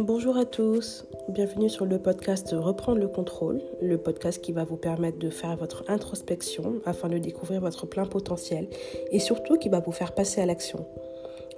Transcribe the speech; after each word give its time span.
Bonjour 0.00 0.36
à 0.36 0.44
tous, 0.44 1.06
bienvenue 1.28 1.70
sur 1.70 1.86
le 1.86 2.00
podcast 2.00 2.52
Reprendre 2.52 2.98
le 2.98 3.06
contrôle, 3.06 3.62
le 3.80 3.96
podcast 3.96 4.42
qui 4.42 4.50
va 4.50 4.64
vous 4.64 4.76
permettre 4.76 5.20
de 5.20 5.30
faire 5.30 5.56
votre 5.56 5.84
introspection 5.86 6.80
afin 6.84 7.08
de 7.08 7.18
découvrir 7.18 7.60
votre 7.60 7.86
plein 7.86 8.04
potentiel 8.04 8.66
et 9.12 9.20
surtout 9.20 9.56
qui 9.56 9.68
va 9.68 9.78
vous 9.78 9.92
faire 9.92 10.12
passer 10.12 10.40
à 10.40 10.46
l'action. 10.46 10.84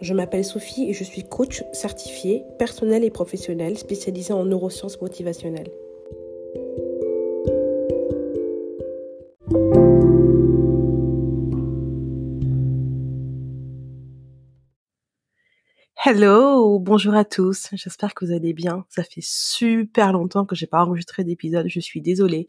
Je 0.02 0.12
m'appelle 0.12 0.44
Sophie 0.44 0.90
et 0.90 0.92
je 0.92 1.02
suis 1.02 1.22
coach 1.22 1.64
certifié, 1.72 2.44
personnel 2.58 3.04
et 3.04 3.10
professionnel 3.10 3.78
spécialisé 3.78 4.34
en 4.34 4.44
neurosciences 4.44 5.00
motivationnelles. 5.00 5.70
Hello, 16.08 16.78
bonjour 16.78 17.16
à 17.16 17.24
tous. 17.24 17.66
J'espère 17.72 18.14
que 18.14 18.24
vous 18.24 18.30
allez 18.30 18.52
bien. 18.52 18.84
Ça 18.88 19.02
fait 19.02 19.24
super 19.24 20.12
longtemps 20.12 20.44
que 20.44 20.54
j'ai 20.54 20.68
pas 20.68 20.84
enregistré 20.84 21.24
d'épisode. 21.24 21.66
Je 21.66 21.80
suis 21.80 22.00
désolée. 22.00 22.46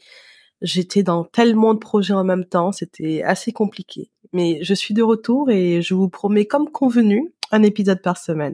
J'étais 0.62 1.02
dans 1.02 1.24
tellement 1.24 1.74
de 1.74 1.80
projets 1.80 2.14
en 2.14 2.24
même 2.24 2.46
temps, 2.46 2.72
c'était 2.72 3.24
assez 3.24 3.52
compliqué. 3.52 4.12
Mais 4.32 4.60
je 4.62 4.76
suis 4.76 4.94
de 4.94 5.02
retour 5.02 5.50
et 5.50 5.82
je 5.82 5.96
vous 5.96 6.08
promets, 6.08 6.46
comme 6.46 6.70
convenu, 6.70 7.34
un 7.50 7.64
épisode 7.64 8.04
par 8.04 8.20
semaine. 8.20 8.54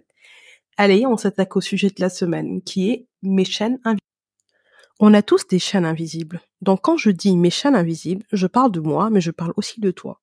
Allez, 0.78 1.06
on 1.06 1.18
s'attaque 1.18 1.58
au 1.58 1.62
sujet 1.62 1.90
de 1.90 2.00
la 2.00 2.10
semaine, 2.10 2.62
qui 2.62 2.90
est 2.90 3.08
mes 3.24 3.44
chaînes 3.44 3.82
invisibles. 3.84 4.00
On 5.02 5.14
a 5.14 5.22
tous 5.22 5.46
des 5.50 5.60
chaînes 5.60 5.84
invisibles. 5.84 6.40
Donc 6.62 6.80
quand 6.82 6.96
je 6.96 7.10
dis 7.10 7.36
mes 7.36 7.50
chaînes 7.50 7.76
invisibles, 7.76 8.26
je 8.32 8.48
parle 8.48 8.72
de 8.72 8.80
moi, 8.80 9.10
mais 9.10 9.20
je 9.20 9.32
parle 9.32 9.52
aussi 9.58 9.82
de 9.82 9.92
toi. 9.92 10.22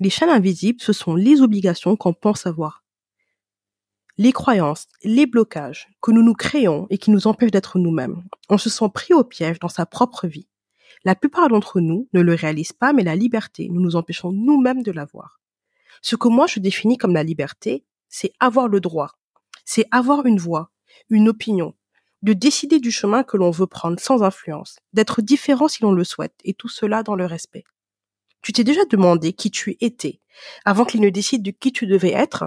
Les 0.00 0.08
chaînes 0.08 0.30
invisibles, 0.30 0.80
ce 0.80 0.94
sont 0.94 1.14
les 1.14 1.42
obligations 1.42 1.94
qu'on 1.94 2.14
pense 2.14 2.46
avoir 2.46 2.86
les 4.18 4.32
croyances, 4.32 4.88
les 5.04 5.26
blocages 5.26 5.88
que 6.02 6.10
nous 6.10 6.24
nous 6.24 6.34
créons 6.34 6.88
et 6.90 6.98
qui 6.98 7.12
nous 7.12 7.28
empêchent 7.28 7.52
d'être 7.52 7.78
nous-mêmes. 7.78 8.24
On 8.48 8.58
se 8.58 8.68
sent 8.68 8.88
pris 8.92 9.14
au 9.14 9.22
piège 9.22 9.60
dans 9.60 9.68
sa 9.68 9.86
propre 9.86 10.26
vie. 10.26 10.48
La 11.04 11.14
plupart 11.14 11.48
d'entre 11.48 11.80
nous 11.80 12.08
ne 12.12 12.20
le 12.20 12.34
réalisent 12.34 12.72
pas, 12.72 12.92
mais 12.92 13.04
la 13.04 13.14
liberté, 13.14 13.68
nous 13.70 13.80
nous 13.80 13.94
empêchons 13.94 14.32
nous-mêmes 14.32 14.82
de 14.82 14.90
l'avoir. 14.90 15.40
Ce 16.02 16.16
que 16.16 16.26
moi 16.26 16.48
je 16.48 16.58
définis 16.58 16.98
comme 16.98 17.14
la 17.14 17.22
liberté, 17.22 17.84
c'est 18.08 18.32
avoir 18.40 18.66
le 18.66 18.80
droit, 18.80 19.12
c'est 19.64 19.86
avoir 19.92 20.26
une 20.26 20.38
voix, 20.38 20.72
une 21.10 21.28
opinion, 21.28 21.74
de 22.22 22.32
décider 22.32 22.80
du 22.80 22.90
chemin 22.90 23.22
que 23.22 23.36
l'on 23.36 23.52
veut 23.52 23.68
prendre 23.68 24.00
sans 24.00 24.24
influence, 24.24 24.80
d'être 24.92 25.22
différent 25.22 25.68
si 25.68 25.82
l'on 25.82 25.92
le 25.92 26.02
souhaite, 26.02 26.34
et 26.42 26.54
tout 26.54 26.68
cela 26.68 27.04
dans 27.04 27.14
le 27.14 27.26
respect. 27.26 27.64
Tu 28.42 28.52
t'es 28.52 28.64
déjà 28.64 28.84
demandé 28.86 29.32
qui 29.32 29.52
tu 29.52 29.76
étais 29.80 30.20
avant 30.64 30.84
qu'il 30.84 31.00
ne 31.00 31.10
décide 31.10 31.42
de 31.42 31.52
qui 31.52 31.72
tu 31.72 31.86
devais 31.86 32.12
être? 32.12 32.44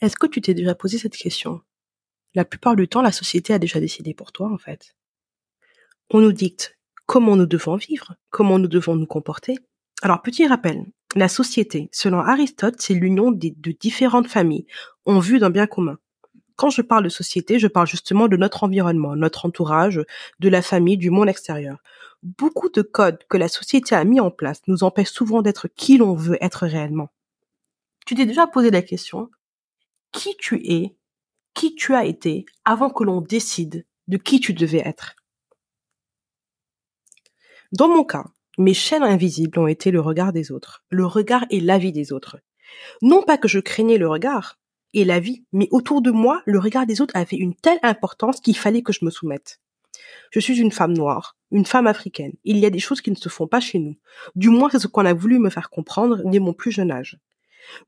Est-ce 0.00 0.16
que 0.16 0.26
tu 0.26 0.40
t'es 0.40 0.54
déjà 0.54 0.74
posé 0.74 0.98
cette 0.98 1.16
question? 1.16 1.60
La 2.34 2.44
plupart 2.44 2.76
du 2.76 2.88
temps, 2.88 3.02
la 3.02 3.12
société 3.12 3.52
a 3.52 3.58
déjà 3.58 3.80
décidé 3.80 4.14
pour 4.14 4.32
toi, 4.32 4.50
en 4.50 4.58
fait. 4.58 4.94
On 6.10 6.20
nous 6.20 6.32
dicte 6.32 6.78
comment 7.06 7.36
nous 7.36 7.46
devons 7.46 7.76
vivre, 7.76 8.14
comment 8.30 8.58
nous 8.58 8.68
devons 8.68 8.96
nous 8.96 9.06
comporter. 9.06 9.58
Alors, 10.02 10.22
petit 10.22 10.46
rappel, 10.46 10.86
la 11.16 11.28
société, 11.28 11.88
selon 11.92 12.20
Aristote, 12.20 12.76
c'est 12.78 12.94
l'union 12.94 13.32
de 13.32 13.72
différentes 13.72 14.28
familles, 14.28 14.66
en 15.04 15.18
vue 15.18 15.38
d'un 15.38 15.50
bien 15.50 15.66
commun. 15.66 15.98
Quand 16.56 16.70
je 16.70 16.82
parle 16.82 17.04
de 17.04 17.08
société, 17.08 17.58
je 17.58 17.66
parle 17.66 17.86
justement 17.86 18.28
de 18.28 18.36
notre 18.36 18.64
environnement, 18.64 19.16
notre 19.16 19.46
entourage, 19.46 20.00
de 20.40 20.48
la 20.48 20.62
famille, 20.62 20.98
du 20.98 21.10
monde 21.10 21.28
extérieur. 21.28 21.78
Beaucoup 22.22 22.68
de 22.68 22.82
codes 22.82 23.24
que 23.28 23.38
la 23.38 23.48
société 23.48 23.94
a 23.94 24.04
mis 24.04 24.20
en 24.20 24.30
place 24.30 24.60
nous 24.66 24.84
empêchent 24.84 25.10
souvent 25.10 25.42
d'être 25.42 25.68
qui 25.68 25.96
l'on 25.96 26.14
veut 26.14 26.38
être 26.40 26.66
réellement. 26.66 27.08
Tu 28.06 28.14
t'es 28.14 28.26
déjà 28.26 28.46
posé 28.46 28.70
la 28.70 28.82
question, 28.82 29.30
qui 30.12 30.36
tu 30.38 30.56
es, 30.64 30.96
qui 31.54 31.74
tu 31.74 31.94
as 31.94 32.04
été 32.04 32.46
avant 32.64 32.90
que 32.90 33.04
l'on 33.04 33.20
décide 33.20 33.86
de 34.08 34.16
qui 34.16 34.40
tu 34.40 34.52
devais 34.52 34.82
être. 34.84 35.16
Dans 37.72 37.88
mon 37.88 38.04
cas, 38.04 38.24
mes 38.58 38.74
chaînes 38.74 39.04
invisibles 39.04 39.58
ont 39.58 39.68
été 39.68 39.90
le 39.90 40.00
regard 40.00 40.32
des 40.32 40.50
autres, 40.50 40.84
le 40.90 41.06
regard 41.06 41.44
et 41.50 41.60
l'avis 41.60 41.92
des 41.92 42.12
autres. 42.12 42.38
Non 43.02 43.22
pas 43.22 43.38
que 43.38 43.48
je 43.48 43.60
craignais 43.60 43.98
le 43.98 44.08
regard 44.08 44.58
et 44.92 45.04
la 45.04 45.20
vie, 45.20 45.44
mais 45.52 45.68
autour 45.70 46.02
de 46.02 46.10
moi, 46.10 46.42
le 46.46 46.58
regard 46.58 46.86
des 46.86 47.00
autres 47.00 47.16
avait 47.16 47.36
une 47.36 47.54
telle 47.54 47.78
importance 47.82 48.40
qu'il 48.40 48.56
fallait 48.56 48.82
que 48.82 48.92
je 48.92 49.04
me 49.04 49.10
soumette. 49.10 49.60
Je 50.32 50.40
suis 50.40 50.58
une 50.58 50.72
femme 50.72 50.94
noire, 50.94 51.36
une 51.52 51.66
femme 51.66 51.86
africaine. 51.86 52.32
Il 52.44 52.58
y 52.58 52.66
a 52.66 52.70
des 52.70 52.78
choses 52.78 53.00
qui 53.00 53.10
ne 53.10 53.16
se 53.16 53.28
font 53.28 53.46
pas 53.46 53.60
chez 53.60 53.78
nous. 53.78 53.96
Du 54.34 54.48
moins, 54.48 54.68
c'est 54.70 54.78
ce 54.78 54.88
qu'on 54.88 55.06
a 55.06 55.14
voulu 55.14 55.38
me 55.38 55.50
faire 55.50 55.70
comprendre 55.70 56.22
dès 56.24 56.38
mon 56.38 56.52
plus 56.52 56.72
jeune 56.72 56.90
âge. 56.90 57.18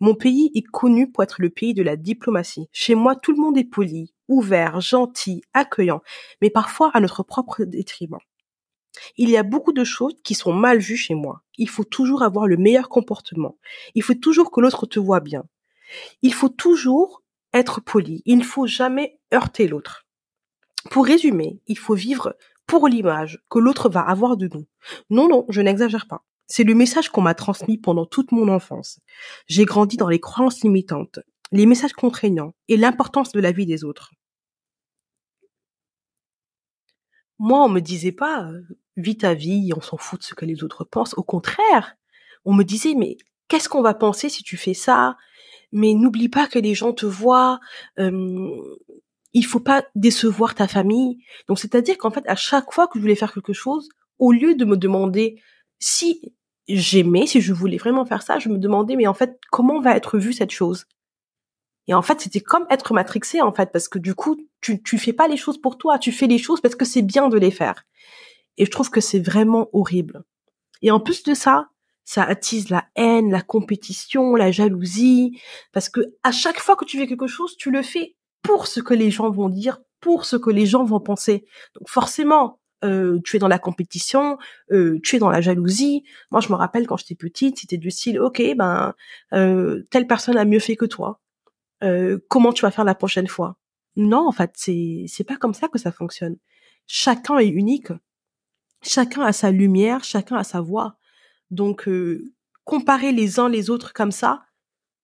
Mon 0.01 0.15
pays 0.15 0.51
est 0.55 0.63
connu 0.63 1.11
pour 1.11 1.23
être 1.23 1.41
le 1.41 1.51
pays 1.51 1.75
de 1.75 1.83
la 1.83 1.97
diplomatie. 1.97 2.69
Chez 2.73 2.95
moi, 2.95 3.17
tout 3.17 3.33
le 3.33 3.41
monde 3.41 3.59
est 3.59 3.65
poli, 3.65 4.15
ouvert, 4.29 4.81
gentil, 4.81 5.43
accueillant, 5.55 6.03
mais 6.41 6.51
parfois 6.51 6.91
à 6.95 7.01
notre 7.01 7.23
propre 7.23 7.65
détriment. 7.65 8.19
Il 9.17 9.31
y 9.31 9.37
a 9.37 9.43
beaucoup 9.43 9.73
de 9.73 9.85
choses 9.85 10.15
qui 10.23 10.35
sont 10.35 10.53
mal 10.53 10.79
vues 10.79 10.97
chez 10.97 11.15
moi. 11.15 11.43
Il 11.57 11.69
faut 11.69 11.85
toujours 11.85 12.23
avoir 12.23 12.47
le 12.47 12.57
meilleur 12.57 12.89
comportement. 12.89 13.57
Il 13.95 14.03
faut 14.03 14.15
toujours 14.15 14.51
que 14.51 14.61
l'autre 14.61 14.87
te 14.87 14.99
voit 14.99 15.21
bien. 15.21 15.45
Il 16.23 16.35
faut 16.35 16.49
toujours 16.49 17.23
être 17.53 17.81
poli. 17.81 18.23
Il 18.27 18.39
ne 18.39 18.45
faut 18.45 18.67
jamais 18.67 19.19
heurter 19.33 19.69
l'autre. 19.69 20.07
Pour 20.91 21.07
résumer, 21.07 21.61
il 21.67 21.79
faut 21.79 21.95
vivre 21.95 22.37
pour 22.67 22.89
l'image 22.89 23.43
que 23.51 23.59
l'autre 23.59 23.89
va 23.89 24.01
avoir 24.01 24.37
de 24.37 24.49
nous. 24.53 24.67
Non, 25.11 25.29
non, 25.29 25.47
je 25.49 25.61
n'exagère 25.61 26.07
pas. 26.07 26.25
C'est 26.55 26.65
le 26.65 26.75
message 26.75 27.09
qu'on 27.09 27.23
m'a 27.23 27.33
transmis 27.33 27.79
pendant 27.79 28.05
toute 28.05 28.31
mon 28.31 28.49
enfance. 28.49 29.01
J'ai 29.47 29.65
grandi 29.65 29.97
dans 29.97 30.11
les 30.11 30.21
croyances 30.21 30.61
limitantes, 30.61 31.19
les 31.51 31.65
messages 31.65 31.95
contraignants 31.95 32.53
et 32.69 32.77
l'importance 32.77 33.33
de 33.33 33.41
la 33.41 33.53
vie 33.53 33.65
des 33.65 33.85
autres. 33.85 34.13
Moi, 37.39 37.65
on 37.65 37.71
me 37.71 37.81
disait 37.81 38.13
pas, 38.13 38.45
euh, 38.45 38.61
vis 38.99 39.17
ta 39.17 39.33
vie, 39.33 39.73
on 39.75 39.81
s'en 39.81 39.97
fout 39.97 40.21
de 40.21 40.25
ce 40.27 40.35
que 40.35 40.45
les 40.45 40.63
autres 40.63 40.85
pensent. 40.85 41.15
Au 41.17 41.23
contraire, 41.23 41.97
on 42.45 42.53
me 42.53 42.65
disait, 42.65 42.93
mais 42.93 43.17
qu'est-ce 43.49 43.71
qu'on 43.71 43.81
va 43.81 43.95
penser 43.95 44.29
si 44.29 44.43
tu 44.43 44.59
fais 44.59 44.75
ça? 44.75 45.17
Mais 45.73 45.95
n'oublie 45.95 46.29
pas 46.29 46.47
que 46.49 46.59
les 46.59 46.75
gens 46.75 46.93
te 46.93 47.07
voient. 47.07 47.61
Euh, 47.99 48.61
il 49.33 49.47
faut 49.47 49.61
pas 49.61 49.87
décevoir 49.95 50.55
ta 50.55 50.69
famille. 50.69 51.25
Donc, 51.49 51.59
c'est-à-dire 51.59 51.97
qu'en 51.97 52.11
fait, 52.11 52.29
à 52.29 52.37
chaque 52.37 52.75
fois 52.75 52.89
que 52.89 52.99
je 52.99 53.01
voulais 53.01 53.15
faire 53.15 53.33
quelque 53.33 53.55
chose, 53.55 53.89
au 54.19 54.33
lieu 54.33 54.55
de 54.55 54.67
me 54.67 54.77
demander 54.77 55.41
si 55.79 56.35
j'aimais, 56.69 57.27
si 57.27 57.41
je 57.41 57.53
voulais 57.53 57.77
vraiment 57.77 58.05
faire 58.05 58.23
ça, 58.23 58.39
je 58.39 58.49
me 58.49 58.59
demandais, 58.59 58.97
mais 58.97 59.07
en 59.07 59.15
fait, 59.15 59.39
comment 59.51 59.81
va 59.81 59.97
être 59.97 60.19
vue 60.19 60.33
cette 60.33 60.51
chose? 60.51 60.87
Et 61.89 61.95
en 61.95 62.03
fait, 62.03 62.21
c'était 62.21 62.41
comme 62.41 62.67
être 62.71 62.95
matrixé, 62.95 63.41
en 63.41 63.53
fait, 63.53 63.73
parce 63.73 63.89
que 63.89 63.99
du 63.99 64.15
coup, 64.15 64.37
tu, 64.61 64.83
tu 64.83 64.99
fais 64.99 65.13
pas 65.13 65.29
les 65.29 65.37
choses 65.37 65.61
pour 65.61 65.79
toi, 65.79 65.99
tu 65.99 66.13
fais 66.13 66.29
les 66.29 66.39
choses 66.39 66.61
parce 66.61 66.77
que 66.77 66.85
c'est 66.85 67.03
bien 67.03 67.29
de 67.29 67.39
les 67.39 67.51
faire. 67.51 67.85
Et 68.57 68.67
je 68.67 68.71
trouve 68.71 68.91
que 68.91 69.01
c'est 69.01 69.19
vraiment 69.19 69.69
horrible. 69.73 70.23
Et 70.83 70.91
en 70.91 71.01
plus 71.01 71.23
de 71.23 71.35
ça, 71.35 71.69
ça 72.05 72.23
attise 72.23 72.71
la 72.71 72.85
haine, 72.97 73.31
la 73.31 73.43
compétition, 73.43 74.35
la 74.35 74.51
jalousie, 74.51 75.41
parce 75.73 75.89
que 75.89 76.01
à 76.23 76.33
chaque 76.33 76.61
fois 76.61 76.77
que 76.77 76.85
tu 76.85 76.99
fais 76.99 77.07
quelque 77.07 77.27
chose, 77.27 77.57
tu 77.57 77.71
le 77.71 77.83
fais 77.83 78.17
pour 78.43 78.67
ce 78.67 78.81
que 78.81 78.95
les 78.95 79.11
gens 79.11 79.31
vont 79.31 79.49
dire, 79.49 79.81
pour 80.01 80.25
ce 80.25 80.37
que 80.37 80.51
les 80.51 80.67
gens 80.67 80.85
vont 80.85 81.01
penser. 81.01 81.45
Donc 81.75 81.89
forcément, 81.89 82.61
euh, 82.85 83.21
tu 83.25 83.37
es 83.37 83.39
dans 83.39 83.49
la 83.49 83.59
compétition, 83.59 84.39
euh, 84.73 84.99
tu 85.03 85.17
es 85.17 85.19
dans 85.19 85.31
la 85.31 85.41
jalousie. 85.41 86.05
Moi, 86.31 86.41
je 86.41 86.49
me 86.49 86.55
rappelle 86.55 86.87
quand 86.87 86.97
j'étais 86.97 87.15
petite, 87.15 87.61
c'était 87.61 87.77
du 87.77 87.91
style, 87.91 88.21
ok, 88.21 88.43
ben 88.57 88.95
euh, 89.33 89.83
telle 89.91 90.07
personne 90.07 90.37
a 90.37 90.45
mieux 90.45 90.59
fait 90.61 90.77
que 90.77 90.87
toi. 90.87 91.21
comment 92.29 92.53
tu 92.53 92.63
vas 92.63 92.71
faire 92.71 92.85
la 92.85 92.95
prochaine 92.95 93.29
fois? 93.29 93.57
Non, 93.97 94.27
en 94.29 94.33
fait, 94.33 94.53
c'est 94.55 95.05
c'est 95.09 95.25
pas 95.25 95.37
comme 95.37 95.55
ça 95.55 95.69
que 95.69 95.79
ça 95.79 95.93
fonctionne. 95.93 96.37
Chacun 96.87 97.39
est 97.39 97.49
unique. 97.49 97.93
Chacun 98.83 99.23
a 99.23 99.33
sa 99.33 99.51
lumière, 99.51 100.05
chacun 100.05 100.37
a 100.37 100.45
sa 100.45 100.61
voix. 100.61 100.97
Donc, 101.51 101.89
comparer 102.65 103.13
les 103.13 103.41
uns 103.41 103.49
les 103.49 103.71
autres 103.71 103.93
comme 103.93 104.13
ça, 104.13 104.45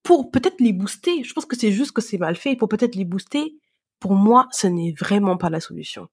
pour 0.03 0.31
peut-être 0.31 0.59
les 0.61 0.73
booster, 0.73 1.23
je 1.23 1.33
pense 1.33 1.45
que 1.45 1.55
c'est 1.57 1.71
juste 1.71 1.91
que 1.91 2.01
c'est 2.01 2.17
mal 2.17 2.35
fait, 2.35 2.55
pour 2.55 2.69
peut-être 2.69 2.95
les 2.95 3.05
booster, 3.05 3.55
pour 3.99 4.15
moi, 4.15 4.47
ce 4.51 4.67
n'est 4.67 4.93
vraiment 4.97 5.37
pas 5.37 5.49
la 5.49 5.59
solution. 5.59 6.07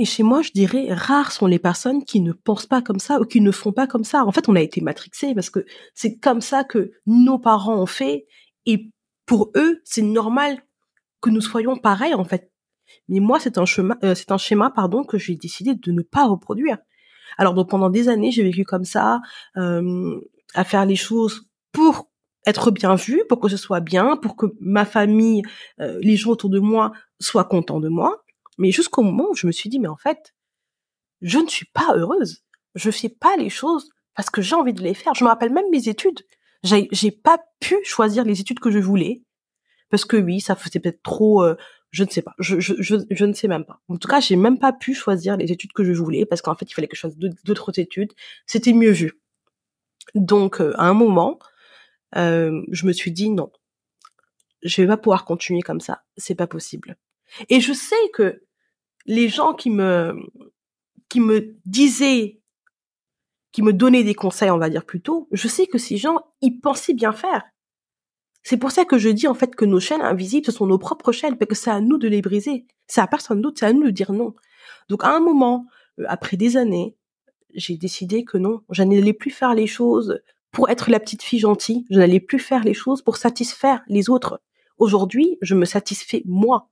Et 0.00 0.06
chez 0.06 0.22
moi, 0.22 0.40
je 0.40 0.50
dirais, 0.52 0.86
rares 0.94 1.30
sont 1.30 1.46
les 1.46 1.58
personnes 1.58 2.06
qui 2.06 2.22
ne 2.22 2.32
pensent 2.32 2.64
pas 2.64 2.80
comme 2.80 2.98
ça 2.98 3.20
ou 3.20 3.26
qui 3.26 3.42
ne 3.42 3.50
font 3.50 3.70
pas 3.70 3.86
comme 3.86 4.02
ça. 4.02 4.24
En 4.24 4.32
fait, 4.32 4.48
on 4.48 4.56
a 4.56 4.62
été 4.62 4.80
matrixés 4.80 5.34
parce 5.34 5.50
que 5.50 5.66
c'est 5.92 6.16
comme 6.16 6.40
ça 6.40 6.64
que 6.64 6.92
nos 7.04 7.38
parents 7.38 7.76
ont 7.76 7.84
fait. 7.84 8.26
Et 8.64 8.90
pour 9.26 9.50
eux, 9.56 9.82
c'est 9.84 10.00
normal 10.00 10.62
que 11.20 11.28
nous 11.28 11.42
soyons 11.42 11.76
pareils, 11.76 12.14
en 12.14 12.24
fait. 12.24 12.50
Mais 13.08 13.20
moi, 13.20 13.38
c'est 13.40 13.58
un 13.58 13.66
schéma, 13.66 13.98
euh, 14.02 14.14
c'est 14.14 14.32
un 14.32 14.38
schéma, 14.38 14.70
pardon, 14.70 15.04
que 15.04 15.18
j'ai 15.18 15.34
décidé 15.34 15.74
de 15.74 15.92
ne 15.92 16.00
pas 16.00 16.26
reproduire. 16.26 16.78
Alors, 17.36 17.52
donc, 17.52 17.68
pendant 17.68 17.90
des 17.90 18.08
années, 18.08 18.30
j'ai 18.30 18.42
vécu 18.42 18.64
comme 18.64 18.86
ça, 18.86 19.20
euh, 19.58 20.18
à 20.54 20.64
faire 20.64 20.86
les 20.86 20.96
choses 20.96 21.42
pour 21.72 22.08
être 22.46 22.70
bien 22.70 22.94
vue, 22.94 23.22
pour 23.28 23.38
que 23.38 23.50
ce 23.50 23.58
soit 23.58 23.80
bien, 23.80 24.16
pour 24.16 24.34
que 24.34 24.46
ma 24.60 24.86
famille, 24.86 25.42
euh, 25.78 25.98
les 26.00 26.16
gens 26.16 26.30
autour 26.30 26.48
de 26.48 26.58
moi 26.58 26.92
soient 27.20 27.44
contents 27.44 27.80
de 27.80 27.90
moi. 27.90 28.24
Mais 28.60 28.70
jusqu'au 28.72 29.02
moment 29.02 29.30
où 29.30 29.34
je 29.34 29.46
me 29.46 29.52
suis 29.52 29.70
dit, 29.70 29.80
mais 29.80 29.88
en 29.88 29.96
fait, 29.96 30.34
je 31.22 31.38
ne 31.38 31.48
suis 31.48 31.66
pas 31.72 31.94
heureuse. 31.96 32.44
Je 32.74 32.90
fais 32.90 33.08
pas 33.08 33.34
les 33.36 33.48
choses 33.48 33.90
parce 34.14 34.28
que 34.28 34.42
j'ai 34.42 34.54
envie 34.54 34.74
de 34.74 34.82
les 34.82 34.92
faire. 34.92 35.14
Je 35.14 35.24
me 35.24 35.30
rappelle 35.30 35.50
même 35.50 35.70
mes 35.70 35.88
études. 35.88 36.20
J'ai, 36.62 36.86
j'ai 36.92 37.10
pas 37.10 37.40
pu 37.58 37.78
choisir 37.84 38.22
les 38.22 38.40
études 38.40 38.60
que 38.60 38.70
je 38.70 38.78
voulais. 38.78 39.22
parce 39.88 40.04
que 40.04 40.18
oui, 40.18 40.40
ça 40.40 40.56
faisait 40.56 40.78
peut-être 40.78 41.02
trop, 41.02 41.42
euh, 41.42 41.56
je 41.90 42.04
ne 42.04 42.10
sais 42.10 42.20
pas, 42.20 42.34
je, 42.38 42.60
je, 42.60 42.74
je, 42.78 43.24
ne 43.24 43.32
sais 43.32 43.48
même 43.48 43.64
pas. 43.64 43.80
En 43.88 43.96
tout 43.96 44.08
cas, 44.08 44.20
j'ai 44.20 44.36
même 44.36 44.58
pas 44.58 44.74
pu 44.74 44.94
choisir 44.94 45.38
les 45.38 45.50
études 45.50 45.72
que 45.72 45.82
je 45.82 45.92
voulais 45.92 46.26
parce 46.26 46.42
qu'en 46.42 46.54
fait, 46.54 46.70
il 46.70 46.74
fallait 46.74 46.86
que 46.86 46.96
je 46.96 47.00
fasse 47.00 47.16
d'autres 47.16 47.78
études. 47.78 48.12
C'était 48.46 48.74
mieux 48.74 48.92
vu. 48.92 49.18
Donc, 50.14 50.60
euh, 50.60 50.74
à 50.76 50.84
un 50.84 50.94
moment, 50.94 51.38
euh, 52.16 52.62
je 52.70 52.86
me 52.86 52.92
suis 52.92 53.10
dit 53.10 53.30
non, 53.30 53.50
je 54.62 54.82
vais 54.82 54.88
pas 54.88 54.98
pouvoir 54.98 55.24
continuer 55.24 55.62
comme 55.62 55.80
ça, 55.80 56.02
c'est 56.18 56.34
pas 56.34 56.46
possible. 56.46 56.98
Et 57.48 57.60
je 57.60 57.72
sais 57.72 57.96
que 58.12 58.42
les 59.06 59.28
gens 59.28 59.54
qui 59.54 59.70
me 59.70 60.14
qui 61.08 61.20
me 61.20 61.56
disaient 61.64 62.40
qui 63.52 63.62
me 63.62 63.72
donnaient 63.72 64.04
des 64.04 64.14
conseils, 64.14 64.50
on 64.50 64.58
va 64.58 64.70
dire 64.70 64.84
plutôt, 64.84 65.28
je 65.32 65.48
sais 65.48 65.66
que 65.66 65.78
ces 65.78 65.96
gens, 65.96 66.20
ils 66.40 66.60
pensaient 66.60 66.94
bien 66.94 67.12
faire. 67.12 67.42
C'est 68.42 68.56
pour 68.56 68.70
ça 68.70 68.84
que 68.84 68.96
je 68.96 69.08
dis 69.08 69.26
en 69.28 69.34
fait 69.34 69.54
que 69.54 69.64
nos 69.64 69.80
chaînes 69.80 70.02
invisibles, 70.02 70.46
ce 70.46 70.52
sont 70.52 70.66
nos 70.66 70.78
propres 70.78 71.12
chaînes, 71.12 71.36
parce 71.36 71.48
que 71.48 71.54
c'est 71.54 71.70
à 71.70 71.80
nous 71.80 71.98
de 71.98 72.08
les 72.08 72.22
briser. 72.22 72.66
C'est 72.86 73.00
à 73.00 73.06
personne 73.06 73.42
d'autre, 73.42 73.58
c'est 73.58 73.66
à 73.66 73.72
nous 73.72 73.84
de 73.84 73.90
dire 73.90 74.12
non. 74.12 74.34
Donc 74.88 75.04
à 75.04 75.14
un 75.14 75.20
moment, 75.20 75.66
euh, 75.98 76.04
après 76.08 76.36
des 76.36 76.56
années, 76.56 76.96
j'ai 77.54 77.76
décidé 77.76 78.24
que 78.24 78.38
non, 78.38 78.62
je 78.70 78.82
n'allais 78.82 79.12
plus 79.12 79.30
faire 79.30 79.54
les 79.54 79.66
choses 79.66 80.20
pour 80.52 80.70
être 80.70 80.90
la 80.90 81.00
petite 81.00 81.22
fille 81.22 81.40
gentille, 81.40 81.84
je 81.90 81.98
n'allais 81.98 82.20
plus 82.20 82.38
faire 82.38 82.64
les 82.64 82.74
choses 82.74 83.02
pour 83.02 83.16
satisfaire 83.16 83.82
les 83.88 84.10
autres. 84.10 84.40
Aujourd'hui, 84.78 85.38
je 85.42 85.54
me 85.54 85.64
satisfais 85.64 86.22
moi. 86.24 86.70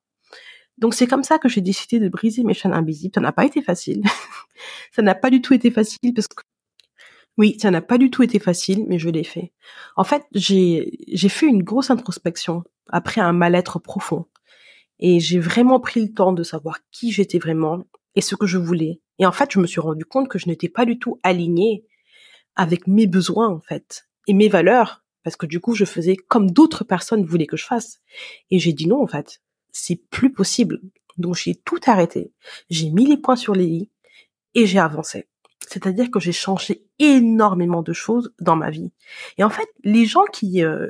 Donc 0.78 0.94
c'est 0.94 1.06
comme 1.06 1.24
ça 1.24 1.38
que 1.38 1.48
j'ai 1.48 1.60
décidé 1.60 1.98
de 1.98 2.08
briser 2.08 2.44
mes 2.44 2.54
chaînes 2.54 2.72
invisibles. 2.72 3.14
Ça 3.14 3.20
n'a 3.20 3.32
pas 3.32 3.44
été 3.44 3.62
facile. 3.62 4.02
ça 4.92 5.02
n'a 5.02 5.14
pas 5.14 5.30
du 5.30 5.42
tout 5.42 5.54
été 5.54 5.70
facile 5.70 6.14
parce 6.14 6.28
que 6.28 6.42
oui, 7.36 7.56
ça 7.60 7.70
n'a 7.70 7.80
pas 7.80 7.98
du 7.98 8.10
tout 8.10 8.24
été 8.24 8.40
facile, 8.40 8.84
mais 8.88 8.98
je 8.98 9.08
l'ai 9.08 9.22
fait. 9.22 9.52
En 9.96 10.04
fait, 10.04 10.24
j'ai 10.32 10.98
j'ai 11.12 11.28
fait 11.28 11.46
une 11.46 11.62
grosse 11.62 11.90
introspection 11.90 12.64
après 12.88 13.20
un 13.20 13.32
mal-être 13.32 13.78
profond. 13.78 14.26
Et 15.00 15.20
j'ai 15.20 15.38
vraiment 15.38 15.78
pris 15.80 16.00
le 16.00 16.12
temps 16.12 16.32
de 16.32 16.42
savoir 16.42 16.78
qui 16.90 17.12
j'étais 17.12 17.38
vraiment 17.38 17.84
et 18.16 18.20
ce 18.20 18.34
que 18.34 18.46
je 18.46 18.58
voulais. 18.58 19.00
Et 19.18 19.26
en 19.26 19.32
fait, 19.32 19.52
je 19.52 19.60
me 19.60 19.66
suis 19.66 19.80
rendu 19.80 20.04
compte 20.04 20.28
que 20.28 20.38
je 20.38 20.48
n'étais 20.48 20.68
pas 20.68 20.84
du 20.84 20.98
tout 20.98 21.20
alignée 21.22 21.84
avec 22.56 22.86
mes 22.88 23.06
besoins, 23.06 23.48
en 23.48 23.60
fait, 23.60 24.08
et 24.26 24.34
mes 24.34 24.48
valeurs. 24.48 25.04
Parce 25.22 25.36
que 25.36 25.46
du 25.46 25.60
coup, 25.60 25.74
je 25.74 25.84
faisais 25.84 26.16
comme 26.16 26.50
d'autres 26.50 26.84
personnes 26.84 27.24
voulaient 27.24 27.46
que 27.46 27.56
je 27.56 27.64
fasse. 27.64 28.00
Et 28.50 28.58
j'ai 28.58 28.72
dit 28.72 28.88
non, 28.88 29.02
en 29.02 29.06
fait. 29.06 29.40
C'est 29.72 29.96
plus 30.10 30.32
possible. 30.32 30.80
Donc, 31.16 31.34
j'ai 31.34 31.54
tout 31.54 31.80
arrêté. 31.86 32.32
J'ai 32.70 32.90
mis 32.90 33.06
les 33.06 33.16
points 33.16 33.36
sur 33.36 33.54
les 33.54 33.66
i 33.66 33.90
et 34.54 34.66
j'ai 34.66 34.78
avancé. 34.78 35.28
C'est-à-dire 35.68 36.10
que 36.10 36.20
j'ai 36.20 36.32
changé 36.32 36.86
énormément 36.98 37.82
de 37.82 37.92
choses 37.92 38.32
dans 38.40 38.56
ma 38.56 38.70
vie. 38.70 38.90
Et 39.36 39.44
en 39.44 39.50
fait, 39.50 39.68
les 39.84 40.06
gens 40.06 40.24
qui 40.32 40.64
euh, 40.64 40.88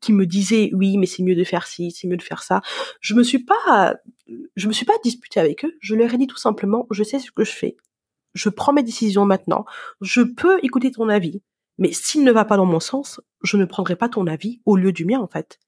qui 0.00 0.12
me 0.12 0.26
disaient 0.26 0.70
oui, 0.72 0.98
mais 0.98 1.06
c'est 1.06 1.22
mieux 1.22 1.34
de 1.34 1.44
faire 1.44 1.66
ci, 1.66 1.90
c'est 1.90 2.08
mieux 2.08 2.16
de 2.16 2.22
faire 2.22 2.42
ça, 2.42 2.60
je 3.00 3.14
me 3.14 3.22
suis 3.22 3.38
pas 3.38 3.94
je 4.56 4.68
me 4.68 4.72
suis 4.72 4.86
pas 4.86 4.98
disputée 5.02 5.40
avec 5.40 5.64
eux. 5.64 5.76
Je 5.80 5.94
leur 5.94 6.12
ai 6.12 6.18
dit 6.18 6.26
tout 6.26 6.36
simplement, 6.36 6.86
je 6.90 7.02
sais 7.02 7.18
ce 7.18 7.30
que 7.30 7.44
je 7.44 7.52
fais. 7.52 7.76
Je 8.34 8.48
prends 8.48 8.72
mes 8.72 8.82
décisions 8.82 9.24
maintenant. 9.24 9.64
Je 10.00 10.22
peux 10.22 10.58
écouter 10.62 10.90
ton 10.90 11.08
avis, 11.08 11.42
mais 11.78 11.92
s'il 11.92 12.24
ne 12.24 12.32
va 12.32 12.44
pas 12.44 12.56
dans 12.56 12.66
mon 12.66 12.80
sens, 12.80 13.20
je 13.42 13.56
ne 13.56 13.64
prendrai 13.64 13.96
pas 13.96 14.08
ton 14.08 14.26
avis 14.26 14.60
au 14.66 14.76
lieu 14.76 14.92
du 14.92 15.04
mien 15.04 15.20
en 15.20 15.28
fait. 15.28 15.58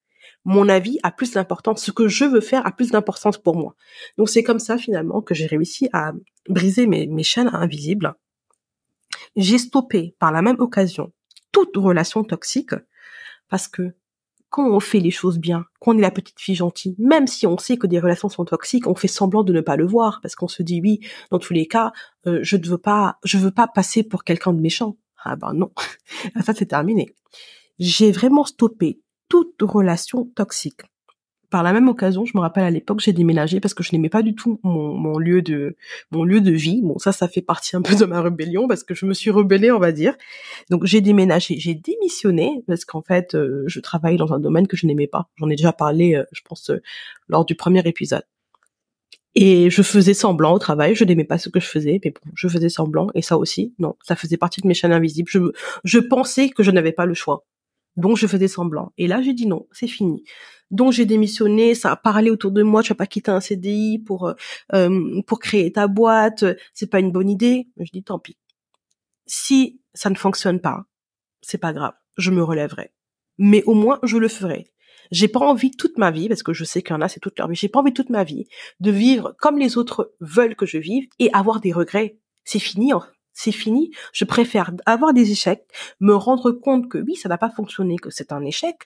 Mon 0.44 0.68
avis 0.68 0.98
a 1.02 1.10
plus 1.10 1.32
d'importance. 1.32 1.84
Ce 1.84 1.90
que 1.90 2.08
je 2.08 2.24
veux 2.24 2.40
faire 2.40 2.66
a 2.66 2.72
plus 2.72 2.90
d'importance 2.90 3.38
pour 3.38 3.56
moi. 3.56 3.74
Donc 4.16 4.28
c'est 4.28 4.42
comme 4.42 4.58
ça 4.58 4.78
finalement 4.78 5.20
que 5.20 5.34
j'ai 5.34 5.46
réussi 5.46 5.88
à 5.92 6.12
briser 6.48 6.86
mes, 6.86 7.22
chaînes 7.22 7.50
invisibles 7.52 8.14
j'ai 9.36 9.58
stoppé 9.58 10.14
par 10.18 10.32
la 10.32 10.42
même 10.42 10.58
occasion 10.58 11.12
toute 11.52 11.76
relation 11.76 12.24
toxique 12.24 12.74
parce 13.48 13.68
que 13.68 13.94
quand 14.50 14.70
on 14.70 14.80
fait 14.80 15.00
les 15.00 15.10
choses 15.10 15.38
bien, 15.38 15.66
quand 15.80 15.94
on 15.94 15.98
est 15.98 16.02
la 16.02 16.10
petite 16.10 16.40
fille 16.40 16.54
gentille, 16.54 16.94
même 16.98 17.26
si 17.26 17.46
on 17.46 17.58
sait 17.58 17.76
que 17.76 17.86
des 17.86 18.00
relations 18.00 18.30
sont 18.30 18.46
toxiques, 18.46 18.86
on 18.86 18.94
fait 18.94 19.08
semblant 19.08 19.44
de 19.44 19.52
ne 19.52 19.60
pas 19.60 19.76
le 19.76 19.86
voir 19.86 20.20
parce 20.22 20.34
qu'on 20.34 20.48
se 20.48 20.62
dit 20.62 20.80
oui, 20.80 21.00
dans 21.30 21.38
tous 21.38 21.52
les 21.52 21.66
cas, 21.66 21.92
euh, 22.26 22.40
je 22.42 22.56
ne 22.56 22.66
veux 22.66 22.78
pas, 22.78 23.18
je 23.24 23.36
veux 23.36 23.50
pas 23.50 23.66
passer 23.66 24.02
pour 24.02 24.24
quelqu'un 24.24 24.52
de 24.52 24.60
méchant. 24.60 24.96
Ah 25.22 25.36
ben 25.36 25.52
non, 25.52 25.70
ça 26.44 26.54
c'est 26.54 26.66
terminé. 26.66 27.14
J'ai 27.78 28.10
vraiment 28.10 28.44
stoppé 28.44 29.00
toute 29.28 29.60
relation 29.62 30.24
toxique 30.24 30.82
par 31.50 31.62
la 31.62 31.72
même 31.72 31.88
occasion, 31.88 32.24
je 32.24 32.32
me 32.34 32.40
rappelle 32.40 32.64
à 32.64 32.70
l'époque, 32.70 33.00
j'ai 33.00 33.12
déménagé 33.12 33.60
parce 33.60 33.72
que 33.72 33.82
je 33.82 33.92
n'aimais 33.92 34.10
pas 34.10 34.22
du 34.22 34.34
tout 34.34 34.60
mon, 34.62 34.92
mon, 34.94 35.18
lieu 35.18 35.40
de 35.40 35.76
mon 36.10 36.24
lieu 36.24 36.40
de 36.40 36.50
vie. 36.50 36.82
Bon, 36.82 36.98
ça, 36.98 37.12
ça 37.12 37.26
fait 37.26 37.42
partie 37.42 37.74
un 37.74 37.82
peu 37.82 37.94
de 37.94 38.04
ma 38.04 38.20
rébellion 38.20 38.68
parce 38.68 38.84
que 38.84 38.94
je 38.94 39.06
me 39.06 39.14
suis 39.14 39.30
rebellée, 39.30 39.70
on 39.70 39.78
va 39.78 39.92
dire. 39.92 40.14
Donc 40.70 40.84
j'ai 40.84 41.00
déménagé, 41.00 41.58
j'ai 41.58 41.74
démissionné 41.74 42.62
parce 42.66 42.84
qu'en 42.84 43.02
fait, 43.02 43.34
euh, 43.34 43.64
je 43.66 43.80
travaille 43.80 44.16
dans 44.16 44.32
un 44.32 44.40
domaine 44.40 44.66
que 44.66 44.76
je 44.76 44.86
n'aimais 44.86 45.06
pas. 45.06 45.30
J'en 45.36 45.48
ai 45.48 45.56
déjà 45.56 45.72
parlé, 45.72 46.16
euh, 46.16 46.24
je 46.32 46.42
pense, 46.44 46.68
euh, 46.70 46.82
lors 47.28 47.44
du 47.46 47.54
premier 47.54 47.80
épisode. 47.86 48.24
Et 49.34 49.70
je 49.70 49.82
faisais 49.82 50.14
semblant 50.14 50.52
au 50.52 50.58
travail, 50.58 50.94
je 50.94 51.04
n'aimais 51.04 51.24
pas 51.24 51.38
ce 51.38 51.48
que 51.48 51.60
je 51.60 51.66
faisais, 51.66 52.00
mais 52.04 52.10
bon, 52.10 52.30
je 52.34 52.48
faisais 52.48 52.68
semblant, 52.68 53.08
et 53.14 53.22
ça 53.22 53.38
aussi, 53.38 53.72
non, 53.78 53.94
ça 54.02 54.16
faisait 54.16 54.36
partie 54.36 54.60
de 54.60 54.66
mes 54.66 54.74
chaînes 54.74 54.92
invisibles. 54.92 55.30
Je, 55.30 55.38
je 55.84 55.98
pensais 56.00 56.48
que 56.48 56.62
je 56.62 56.72
n'avais 56.72 56.92
pas 56.92 57.06
le 57.06 57.14
choix. 57.14 57.44
Donc 57.98 58.16
je 58.16 58.28
faisais 58.28 58.46
semblant. 58.46 58.92
Et 58.96 59.08
là, 59.08 59.20
j'ai 59.20 59.34
dit 59.34 59.46
non, 59.46 59.66
c'est 59.72 59.88
fini. 59.88 60.22
Donc 60.70 60.92
j'ai 60.92 61.04
démissionné, 61.04 61.74
ça 61.74 61.90
a 61.90 61.96
parlé 61.96 62.30
autour 62.30 62.52
de 62.52 62.62
moi, 62.62 62.82
tu 62.82 62.90
vas 62.90 62.94
pas 62.94 63.06
quitter 63.06 63.32
un 63.32 63.40
CDI 63.40 63.98
pour 63.98 64.28
euh, 64.28 64.34
euh, 64.72 65.20
pour 65.26 65.40
créer 65.40 65.72
ta 65.72 65.88
boîte, 65.88 66.44
c'est 66.74 66.88
pas 66.88 67.00
une 67.00 67.10
bonne 67.10 67.28
idée. 67.28 67.68
Je 67.76 67.90
dis 67.92 68.04
tant 68.04 68.20
pis. 68.20 68.38
Si 69.26 69.80
ça 69.94 70.10
ne 70.10 70.14
fonctionne 70.14 70.60
pas, 70.60 70.84
c'est 71.42 71.58
pas 71.58 71.72
grave, 71.72 71.94
je 72.16 72.30
me 72.30 72.42
relèverai. 72.42 72.92
Mais 73.36 73.64
au 73.64 73.74
moins 73.74 73.98
je 74.04 74.16
le 74.16 74.28
ferai. 74.28 74.70
J'ai 75.10 75.28
pas 75.28 75.40
envie 75.40 75.72
toute 75.72 75.98
ma 75.98 76.10
vie, 76.10 76.28
parce 76.28 76.42
que 76.42 76.52
je 76.52 76.64
sais 76.64 76.82
qu'il 76.82 76.92
y 76.92 76.96
en 76.96 77.00
a, 77.00 77.08
c'est 77.08 77.18
toute 77.18 77.38
leur 77.38 77.48
vie, 77.48 77.56
j'ai 77.56 77.68
pas 77.68 77.80
envie 77.80 77.94
toute 77.94 78.10
ma 78.10 78.22
vie 78.22 78.46
de 78.78 78.90
vivre 78.92 79.34
comme 79.40 79.58
les 79.58 79.76
autres 79.76 80.12
veulent 80.20 80.54
que 80.54 80.66
je 80.66 80.78
vive 80.78 81.08
et 81.18 81.32
avoir 81.32 81.60
des 81.60 81.72
regrets. 81.72 82.18
C'est 82.44 82.58
fini, 82.60 82.92
c'est 83.38 83.52
fini. 83.52 83.92
Je 84.12 84.24
préfère 84.24 84.72
avoir 84.84 85.14
des 85.14 85.30
échecs, 85.30 85.64
me 86.00 86.14
rendre 86.14 86.50
compte 86.50 86.88
que 86.88 86.98
oui, 86.98 87.14
ça 87.14 87.28
n'a 87.28 87.38
pas 87.38 87.50
fonctionné, 87.50 87.96
que 87.96 88.10
c'est 88.10 88.32
un 88.32 88.44
échec, 88.44 88.76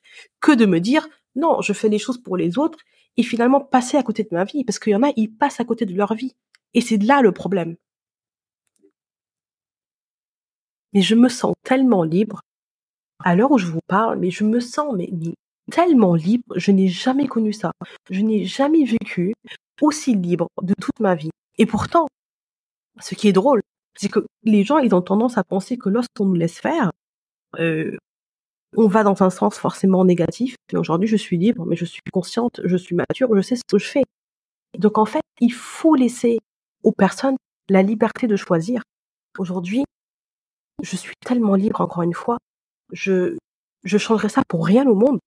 que 0.40 0.52
de 0.52 0.66
me 0.66 0.78
dire 0.78 1.08
non, 1.34 1.62
je 1.62 1.72
fais 1.72 1.88
les 1.88 1.99
choses 1.99 2.19
pour 2.19 2.37
les 2.37 2.58
autres 2.58 2.78
et 3.16 3.22
finalement 3.22 3.62
passer 3.62 3.96
à 3.96 4.02
côté 4.02 4.25
de 4.25 4.28
ma 4.32 4.44
vie, 4.44 4.64
parce 4.64 4.78
qu'il 4.78 4.93
y 4.93 4.96
en 4.96 5.02
a, 5.02 5.12
ils 5.16 5.34
passent 5.34 5.60
à 5.60 5.64
côté 5.64 5.87
de 5.87 5.94
leur 5.94 6.12
vie. 6.14 6.34
Et 6.75 6.82
c'est 6.82 6.99
là 6.99 7.22
le 7.22 7.32
problème. 7.32 7.76
Mais 10.93 11.00
je 11.00 11.14
me 11.14 11.31
sens 11.31 11.54
tellement 11.64 12.02
libre, 12.02 12.43
à 13.25 13.34
l'heure 13.34 13.52
où 13.52 13.58
je 13.58 13.66
vous 13.66 13.81
parle, 13.87 14.19
mais 14.19 14.31
je 14.31 14.44
me 14.44 14.60
sens 14.60 14.94
tellement 15.70 16.14
libre, 16.14 16.44
je 16.56 16.73
n'ai 16.73 16.88
jamais 16.88 17.26
connu 17.26 17.54
ça. 17.54 17.73
Je 18.11 18.21
n'ai 18.21 18.44
jamais 18.44 18.85
vécu 18.85 19.32
aussi 19.80 20.14
libre 20.14 20.49
de 20.61 20.75
toute 20.78 21.00
ma 21.00 21.14
vie. 21.14 21.30
Et 21.56 21.64
pourtant, 21.64 22.09
ce 23.00 23.14
qui 23.14 23.28
est 23.28 23.32
drôle, 23.32 23.62
c'est 23.96 24.08
que 24.08 24.20
les 24.44 24.64
gens, 24.64 24.78
ils 24.78 24.94
ont 24.94 25.02
tendance 25.02 25.38
à 25.38 25.44
penser 25.44 25.76
que 25.76 25.88
lorsqu'on 25.88 26.26
nous 26.26 26.34
laisse 26.34 26.58
faire, 26.58 26.90
euh, 27.58 27.96
on 28.76 28.87
va 28.88 29.04
dans 29.04 29.22
un 29.22 29.30
sens 29.30 29.58
forcément 29.58 30.04
négatif. 30.04 30.56
Mais 30.72 30.78
aujourd'hui, 30.78 31.08
je 31.08 31.16
suis 31.16 31.37
libre, 31.37 31.66
mais 31.66 31.76
je 31.76 31.84
suis 31.84 32.02
consciente, 32.12 32.61
je 32.64 32.76
suis 32.76 32.94
mature, 32.94 33.34
je 33.34 33.42
sais 33.42 33.56
ce 33.56 33.62
que 33.68 33.78
je 33.78 33.87
fais. 33.87 34.04
Donc 34.78 34.99
en 34.99 35.04
fait, 35.04 35.22
il 35.40 35.52
faut 35.52 35.94
laisser 35.94 36.38
aux 36.82 36.92
personnes 36.92 37.37
la 37.68 37.82
liberté 37.82 38.26
de 38.26 38.37
choisir. 38.37 38.82
Aujourd'hui, 39.38 39.84
je 40.82 40.96
suis 40.96 41.14
tellement 41.25 41.54
libre, 41.54 41.80
encore 41.80 42.02
une 42.02 42.14
fois, 42.14 42.38
je, 42.92 43.37
je 43.84 43.99
changerai 43.99 44.28
ça 44.28 44.42
pour 44.49 44.66
rien 44.66 44.87
au 44.87 44.94
monde. 44.94 45.18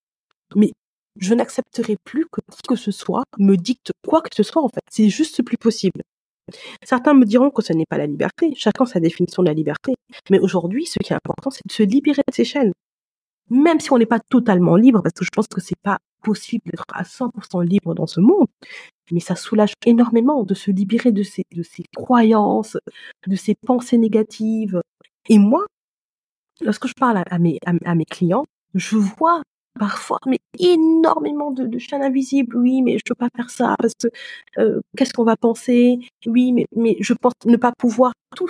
Mais 0.55 0.71
je 1.17 1.33
n'accepterai 1.33 1.97
plus 2.03 2.25
que 2.31 2.41
qui 2.51 2.61
que 2.67 2.75
ce 2.75 2.91
soit 2.91 3.23
me 3.37 3.55
dicte 3.55 3.91
quoi 4.05 4.21
que 4.21 4.35
ce 4.35 4.43
soit, 4.43 4.61
en 4.61 4.69
fait. 4.69 4.81
C'est 4.91 5.09
juste 5.09 5.43
plus 5.43 5.57
possible. 5.57 6.01
Certains 6.83 7.13
me 7.13 7.25
diront 7.25 7.49
que 7.49 7.61
ce 7.61 7.73
n'est 7.73 7.85
pas 7.85 7.97
la 7.97 8.07
liberté. 8.07 8.53
Chacun 8.55 8.85
sa 8.85 8.99
définition 8.99 9.43
de 9.43 9.47
la 9.47 9.53
liberté. 9.53 9.95
Mais 10.29 10.39
aujourd'hui, 10.39 10.85
ce 10.85 10.99
qui 10.99 11.11
est 11.11 11.15
important, 11.15 11.49
c'est 11.49 11.65
de 11.65 11.71
se 11.71 11.83
libérer 11.83 12.21
de 12.27 12.33
ces 12.33 12.45
chaînes 12.45 12.71
même 13.49 13.79
si 13.79 13.91
on 13.91 13.97
n'est 13.97 14.05
pas 14.05 14.19
totalement 14.19 14.75
libre, 14.75 15.01
parce 15.01 15.13
que 15.13 15.25
je 15.25 15.29
pense 15.31 15.47
que 15.47 15.61
c'est 15.61 15.79
pas 15.81 15.99
possible 16.23 16.63
d'être 16.65 16.85
à 16.93 17.03
100% 17.03 17.63
libre 17.63 17.93
dans 17.93 18.07
ce 18.07 18.19
monde, 18.19 18.47
mais 19.11 19.19
ça 19.19 19.35
soulage 19.35 19.73
énormément 19.85 20.43
de 20.43 20.53
se 20.53 20.71
libérer 20.71 21.11
de 21.11 21.23
ces, 21.23 21.43
de 21.53 21.61
ces 21.61 21.83
croyances, 21.95 22.77
de 23.27 23.35
ces 23.35 23.55
pensées 23.55 23.97
négatives. 23.97 24.81
Et 25.29 25.37
moi, 25.37 25.65
lorsque 26.61 26.87
je 26.87 26.93
parle 26.99 27.21
à, 27.29 27.39
mes, 27.39 27.59
à, 27.65 27.95
mes 27.95 28.05
clients, 28.05 28.45
je 28.73 28.97
vois 28.97 29.43
parfois 29.79 30.19
mais 30.25 30.39
énormément 30.59 31.51
de, 31.51 31.65
de 31.65 31.77
chaînes 31.79 32.03
invisibles. 32.03 32.57
Oui, 32.57 32.81
mais 32.81 32.97
je 32.97 33.03
peux 33.05 33.15
pas 33.15 33.29
faire 33.35 33.49
ça 33.49 33.75
parce 33.79 33.93
que 33.93 34.07
euh, 34.57 34.81
qu'est-ce 34.97 35.13
qu'on 35.13 35.23
va 35.23 35.37
penser? 35.37 35.99
Oui, 36.25 36.51
mais, 36.51 36.65
mais 36.75 36.97
je 36.99 37.13
pense 37.13 37.33
ne 37.45 37.57
pas 37.57 37.71
pouvoir. 37.77 38.13
Tout, 38.35 38.49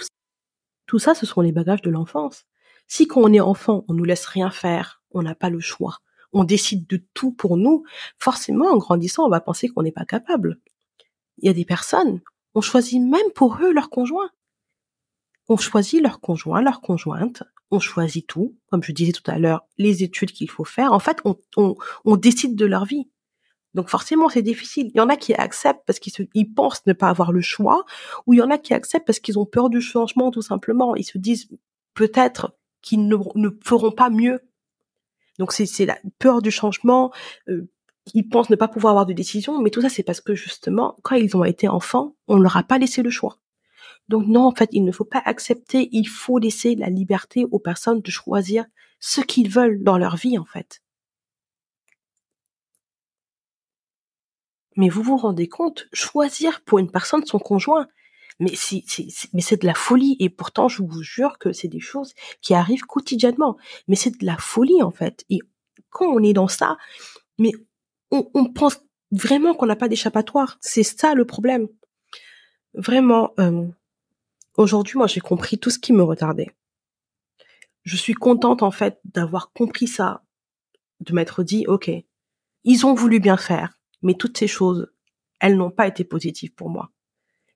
tout 0.87 0.99
ça, 0.99 1.15
ce 1.15 1.25
sont 1.25 1.41
les 1.41 1.51
bagages 1.51 1.81
de 1.81 1.89
l'enfance. 1.89 2.43
Si 2.87 3.07
quand 3.07 3.21
on 3.21 3.33
est 3.33 3.39
enfant, 3.39 3.83
on 3.87 3.93
nous 3.93 4.03
laisse 4.03 4.25
rien 4.25 4.51
faire, 4.51 5.01
on 5.11 5.23
n'a 5.23 5.35
pas 5.35 5.49
le 5.49 5.59
choix, 5.59 5.97
on 6.33 6.43
décide 6.43 6.85
de 6.87 7.03
tout 7.13 7.31
pour 7.31 7.57
nous, 7.57 7.83
forcément, 8.19 8.67
en 8.67 8.77
grandissant, 8.77 9.25
on 9.25 9.29
va 9.29 9.41
penser 9.41 9.69
qu'on 9.69 9.83
n'est 9.83 9.91
pas 9.91 10.05
capable. 10.05 10.59
Il 11.39 11.47
y 11.47 11.49
a 11.49 11.53
des 11.53 11.65
personnes, 11.65 12.21
on 12.53 12.61
choisit 12.61 13.01
même 13.01 13.31
pour 13.33 13.57
eux 13.61 13.73
leur 13.73 13.89
conjoint. 13.89 14.29
On 15.47 15.57
choisit 15.57 16.01
leur 16.01 16.19
conjoint, 16.19 16.61
leur 16.61 16.81
conjointe, 16.81 17.43
on 17.71 17.79
choisit 17.79 18.27
tout, 18.27 18.55
comme 18.69 18.83
je 18.83 18.91
disais 18.91 19.11
tout 19.11 19.29
à 19.29 19.39
l'heure, 19.39 19.65
les 19.77 20.03
études 20.03 20.31
qu'il 20.31 20.49
faut 20.49 20.63
faire. 20.63 20.93
En 20.93 20.99
fait, 20.99 21.17
on, 21.55 22.17
décide 22.17 22.55
de 22.55 22.65
leur 22.65 22.85
vie. 22.85 23.07
Donc 23.73 23.89
forcément, 23.89 24.29
c'est 24.29 24.41
difficile. 24.41 24.91
Il 24.93 24.97
y 24.97 25.01
en 25.01 25.09
a 25.09 25.17
qui 25.17 25.33
acceptent 25.33 25.85
parce 25.85 25.99
qu'ils 25.99 26.13
se, 26.13 26.23
ils 26.33 26.53
pensent 26.53 26.85
ne 26.85 26.93
pas 26.93 27.09
avoir 27.09 27.31
le 27.31 27.41
choix, 27.41 27.85
ou 28.25 28.33
il 28.33 28.37
y 28.37 28.41
en 28.41 28.49
a 28.49 28.57
qui 28.57 28.73
acceptent 28.73 29.05
parce 29.05 29.19
qu'ils 29.19 29.37
ont 29.37 29.45
peur 29.45 29.69
du 29.69 29.81
changement, 29.81 30.31
tout 30.31 30.41
simplement. 30.41 30.95
Ils 30.95 31.03
se 31.03 31.17
disent 31.17 31.49
peut-être 31.93 32.55
qu'ils 32.81 33.07
ne, 33.07 33.17
ne 33.35 33.49
feront 33.63 33.91
pas 33.91 34.09
mieux. 34.09 34.39
Donc 35.39 35.51
c'est, 35.51 35.85
la 35.85 35.97
peur 36.19 36.41
du 36.41 36.51
changement. 36.51 37.11
Euh, 37.49 37.69
ils 38.13 38.27
pensent 38.27 38.51
ne 38.51 38.55
pas 38.55 38.67
pouvoir 38.67 38.91
avoir 38.91 39.05
de 39.07 39.13
décision, 39.13 39.59
mais 39.61 39.71
tout 39.71 39.81
ça, 39.81 39.89
c'est 39.89 40.03
parce 40.03 40.21
que 40.21 40.35
justement, 40.35 40.95
quand 41.01 41.15
ils 41.15 41.35
ont 41.35 41.43
été 41.43 41.67
enfants, 41.67 42.15
on 42.27 42.37
leur 42.37 42.55
a 42.55 42.63
pas 42.63 42.77
laissé 42.77 43.01
le 43.01 43.09
choix. 43.09 43.39
Donc 44.07 44.27
non, 44.27 44.45
en 44.45 44.53
fait, 44.53 44.69
il 44.71 44.83
ne 44.83 44.91
faut 44.91 45.05
pas 45.05 45.21
accepter, 45.25 45.89
il 45.91 46.07
faut 46.07 46.37
laisser 46.37 46.75
la 46.75 46.89
liberté 46.89 47.45
aux 47.51 47.59
personnes 47.59 48.01
de 48.01 48.11
choisir 48.11 48.65
ce 48.99 49.21
qu'ils 49.21 49.49
veulent 49.49 49.83
dans 49.83 49.97
leur 49.97 50.15
vie, 50.15 50.37
en 50.37 50.45
fait. 50.45 50.81
Mais 54.77 54.89
vous 54.89 55.03
vous 55.03 55.17
rendez 55.17 55.47
compte, 55.47 55.87
choisir 55.93 56.61
pour 56.61 56.79
une 56.79 56.91
personne 56.91 57.25
son 57.25 57.39
conjoint, 57.39 57.87
mais 58.39 58.51
c'est, 58.55 58.81
de 58.81 59.65
la 59.65 59.73
folie. 59.73 60.17
Et 60.19 60.29
pourtant, 60.29 60.67
je 60.67 60.83
vous 60.83 61.01
jure 61.01 61.37
que 61.39 61.53
c'est 61.53 61.69
des 61.69 61.79
choses 61.79 62.13
qui 62.41 62.53
arrivent 62.53 62.85
quotidiennement. 62.85 63.57
Mais 63.87 63.95
c'est 63.95 64.19
de 64.19 64.25
la 64.25 64.37
folie, 64.37 64.83
en 64.83 64.91
fait. 64.91 65.23
Et 65.29 65.39
quand 65.89 66.07
on 66.07 66.21
est 66.21 66.33
dans 66.33 66.49
ça, 66.49 66.77
mais 67.37 67.51
on, 68.11 68.29
on 68.33 68.51
pense 68.51 68.79
vraiment 69.11 69.53
qu'on 69.53 69.65
n'a 69.65 69.75
pas 69.75 69.87
d'échappatoire. 69.87 70.57
C'est 70.61 70.83
ça 70.83 71.13
le 71.13 71.25
problème. 71.25 71.67
Vraiment, 72.73 73.31
euh, 73.39 73.65
aujourd'hui, 74.57 74.97
moi, 74.97 75.07
j'ai 75.07 75.21
compris 75.21 75.57
tout 75.57 75.69
ce 75.69 75.79
qui 75.79 75.93
me 75.93 76.03
retardait. 76.03 76.51
Je 77.83 77.95
suis 77.95 78.13
contente, 78.13 78.63
en 78.63 78.71
fait, 78.71 78.99
d'avoir 79.05 79.51
compris 79.53 79.87
ça, 79.87 80.23
de 81.01 81.13
m'être 81.13 81.43
dit, 81.43 81.65
OK, 81.67 81.91
ils 82.63 82.85
ont 82.85 82.93
voulu 82.93 83.19
bien 83.19 83.37
faire, 83.37 83.79
mais 84.01 84.15
toutes 84.15 84.37
ces 84.37 84.47
choses, 84.47 84.91
elles 85.39 85.57
n'ont 85.57 85.71
pas 85.71 85.87
été 85.87 86.03
positives 86.03 86.53
pour 86.53 86.69
moi. 86.69 86.91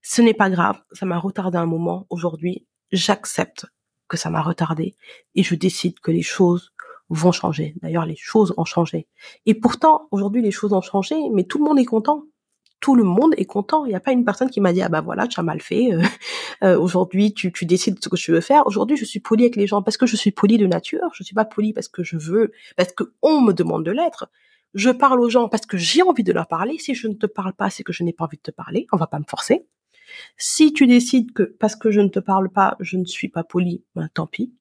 Ce 0.01 0.21
n'est 0.21 0.33
pas 0.33 0.49
grave, 0.49 0.81
ça 0.91 1.05
m'a 1.05 1.17
retardé 1.17 1.57
un 1.57 1.65
moment. 1.65 2.05
Aujourd'hui, 2.09 2.67
j'accepte 2.91 3.65
que 4.07 4.17
ça 4.17 4.29
m'a 4.29 4.41
retardé 4.41 4.95
et 5.35 5.43
je 5.43 5.55
décide 5.55 5.99
que 5.99 6.11
les 6.11 6.21
choses 6.21 6.73
vont 7.09 7.31
changer. 7.31 7.75
D'ailleurs, 7.81 8.05
les 8.05 8.15
choses 8.15 8.53
ont 8.57 8.65
changé. 8.65 9.07
Et 9.45 9.55
pourtant, 9.55 10.07
aujourd'hui, 10.11 10.41
les 10.41 10.51
choses 10.51 10.73
ont 10.73 10.81
changé, 10.81 11.15
mais 11.33 11.43
tout 11.43 11.57
le 11.57 11.65
monde 11.65 11.79
est 11.79 11.85
content. 11.85 12.23
Tout 12.79 12.95
le 12.95 13.03
monde 13.03 13.33
est 13.37 13.45
content. 13.45 13.85
Il 13.85 13.89
n'y 13.89 13.95
a 13.95 13.99
pas 13.99 14.11
une 14.11 14.23
personne 14.23 14.49
qui 14.49 14.61
m'a 14.61 14.71
dit 14.71 14.81
ah 14.81 14.89
bah 14.89 15.01
voilà, 15.01 15.27
tu 15.27 15.39
as 15.39 15.43
mal 15.43 15.61
fait. 15.61 15.93
Euh, 15.93 16.01
euh, 16.63 16.79
aujourd'hui, 16.79 17.33
tu, 17.33 17.51
décides 17.65 17.95
de 17.95 17.99
ce 18.01 18.09
que 18.09 18.15
tu 18.15 18.31
veux 18.31 18.41
faire. 18.41 18.65
Aujourd'hui, 18.67 18.95
je 18.97 19.05
suis 19.05 19.19
polie 19.19 19.43
avec 19.43 19.55
les 19.55 19.67
gens 19.67 19.81
parce 19.81 19.97
que 19.97 20.05
je 20.05 20.15
suis 20.15 20.31
polie 20.31 20.57
de 20.57 20.67
nature. 20.67 21.09
Je 21.13 21.23
suis 21.23 21.35
pas 21.35 21.45
polie 21.45 21.73
parce 21.73 21.87
que 21.87 22.03
je 22.03 22.17
veux, 22.17 22.51
parce 22.77 22.93
que 22.93 23.03
on 23.21 23.41
me 23.41 23.53
demande 23.53 23.85
de 23.85 23.91
l'être. 23.91 24.29
Je 24.75 24.89
parle 24.91 25.19
aux 25.19 25.29
gens 25.29 25.49
parce 25.49 25.65
que 25.65 25.77
j'ai 25.77 26.03
envie 26.03 26.23
de 26.23 26.31
leur 26.31 26.47
parler. 26.47 26.77
Si 26.77 26.93
je 26.93 27.07
ne 27.07 27.13
te 27.13 27.25
parle 27.25 27.53
pas, 27.53 27.69
c'est 27.69 27.83
que 27.83 27.91
je 27.91 28.03
n'ai 28.03 28.13
pas 28.13 28.25
envie 28.25 28.37
de 28.37 28.43
te 28.43 28.51
parler. 28.51 28.87
On 28.91 28.97
va 28.97 29.07
pas 29.07 29.19
me 29.19 29.25
forcer. 29.27 29.65
Si 30.37 30.73
tu 30.73 30.87
décides 30.87 31.33
que 31.33 31.43
parce 31.43 31.75
que 31.75 31.91
je 31.91 32.01
ne 32.01 32.07
te 32.07 32.19
parle 32.19 32.49
pas, 32.49 32.77
je 32.79 32.97
ne 32.97 33.05
suis 33.05 33.29
pas 33.29 33.43
polie, 33.43 33.83
ben, 33.95 34.09
tant 34.13 34.27
pis. 34.27 34.53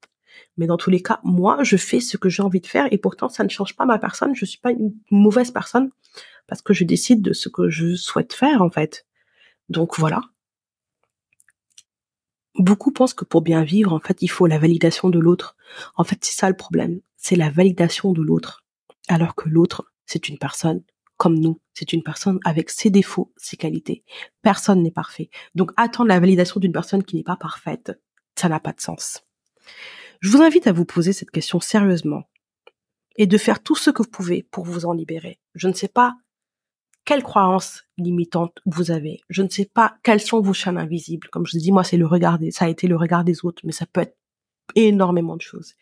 Mais 0.57 0.67
dans 0.67 0.77
tous 0.77 0.91
les 0.91 1.03
cas, 1.03 1.21
moi, 1.25 1.63
je 1.63 1.77
fais 1.77 2.01
ce 2.01 2.17
que 2.17 2.29
j'ai 2.29 2.43
envie 2.43 2.61
de 2.61 2.67
faire 2.67 2.87
et 2.91 2.99
pourtant, 2.99 3.29
ça 3.29 3.45
ne 3.45 3.49
change 3.49 3.77
pas 3.77 3.87
ma 3.87 3.99
personne. 3.99 4.35
Je 4.35 4.45
suis 4.45 4.59
pas 4.59 4.71
une 4.71 4.95
mauvaise 5.11 5.51
personne 5.51 5.91
parce 6.49 6.62
que 6.62 6.75
je 6.75 6.85
décide 6.85 7.23
de 7.23 7.33
ce 7.33 7.49
que 7.49 7.69
je 7.69 7.95
souhaite 7.95 8.33
faire, 8.33 8.62
en 8.62 8.71
fait. 8.71 9.07
Donc 9.69 9.99
voilà. 9.99 10.21
Beaucoup 12.57 12.90
pensent 12.90 13.14
que 13.14 13.25
pour 13.25 13.43
bien 13.43 13.62
vivre, 13.62 13.93
en 13.93 14.00
fait, 14.00 14.21
il 14.23 14.28
faut 14.28 14.47
la 14.47 14.59
validation 14.59 15.11
de 15.11 15.21
l'autre. 15.21 15.57
En 15.95 16.02
fait, 16.02 16.19
c'est 16.25 16.37
ça 16.37 16.49
le 16.49 16.57
problème. 16.57 17.00
C'est 17.17 17.37
la 17.37 17.50
validation 17.50 18.12
de 18.12 18.23
l'autre. 18.23 18.64
Alors 19.07 19.37
que 19.37 19.49
l'autre, 19.49 19.93
c'est 20.07 20.28
une 20.28 20.38
personne 20.38 20.83
comme 21.19 21.38
nous. 21.38 21.61
C'est 21.75 21.93
une 21.93 22.02
personne 22.02 22.40
avec 22.45 22.71
ses 22.71 22.90
défauts, 22.90 23.33
ses 23.37 23.57
qualités. 23.57 24.02
Personne 24.43 24.83
n'est 24.83 24.90
parfait. 24.90 25.31
Donc 25.55 25.73
attendre 25.76 26.09
la 26.09 26.19
validation 26.19 26.59
d'une 26.59 26.73
personne 26.73 27.05
qui 27.05 27.17
n'est 27.17 27.23
pas 27.23 27.37
parfaite, 27.37 27.93
ça 28.35 28.49
n'a 28.49 28.61
pas 28.61 28.73
de 28.73 28.81
sens. 28.81 29.23
Je 30.21 30.31
vous 30.31 30.43
invite 30.43 30.67
à 30.67 30.73
vous 30.73 30.85
poser 30.85 31.12
cette 31.12 31.31
question 31.31 31.61
sérieusement 31.61 32.23
et 33.17 33.26
de 33.26 33.38
faire 33.38 33.62
tout 33.62 33.76
ce 33.76 33.90
que 33.90 34.02
vous 34.02 34.09
pouvez 34.09 34.43
pour 34.45 34.64
vous 34.64 34.87
en 34.87 34.93
libérer. 34.93 35.38
Je 35.55 35.69
ne 35.69 35.75
sais 35.75 35.88
pas 35.88 36.17
quelles 37.09 37.23
croyances 37.23 37.85
limitantes 37.97 38.61
vous 38.67 38.91
avez. 38.91 39.23
Je 39.31 39.43
ne 39.43 39.49
sais 39.49 39.65
pas 39.65 39.97
quelles 40.03 40.21
sont 40.21 40.43
vos 40.43 40.53
chaînes 40.53 40.77
invisibles. 40.77 41.29
Comme 41.29 41.47
je 41.47 41.57
dis, 41.57 41.73
moi, 41.73 41.83
c'est 41.83 41.97
le 41.97 42.05
regard 42.07 42.38
ça 42.50 42.67
a 42.67 42.69
été 42.69 42.87
le 42.87 42.97
regard 42.97 43.25
des 43.25 43.47
autres, 43.47 43.62
mais 43.65 43.73
ça 43.73 43.87
peut 43.87 44.03
être 44.03 44.19
énormément 44.75 45.35
de 45.35 45.41
choses. 45.41 45.73